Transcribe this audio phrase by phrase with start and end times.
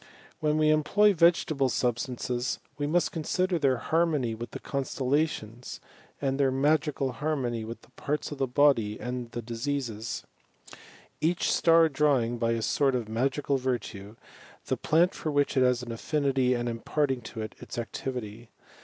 [0.39, 5.79] When we employ vegetable substances, we nrast consider th«r harmony with the constellations,
[6.19, 10.23] and their magical harmony with the parts of the body and the dis^ises,
[11.21, 14.15] each star drawing, by a sort of magical virtue,
[14.65, 18.47] the plant for which it has an affinity, and imparting to it Its activitv.